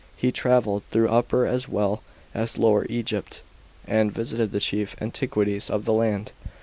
[0.17, 2.01] He travelled through Upper as well
[2.33, 3.43] as Lower Egypt,
[3.85, 6.31] and visited the chief antiquities of the land.